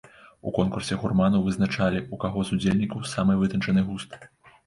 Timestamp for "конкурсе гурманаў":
0.59-1.43